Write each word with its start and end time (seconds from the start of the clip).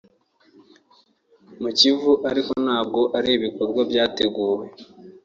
mu 1.61 1.69
Kivu 1.77 2.11
ariko 2.29 2.51
ntabwo 2.65 2.99
ari 3.17 3.29
ibikorwa 3.37 3.81
byateguwe 3.89 4.63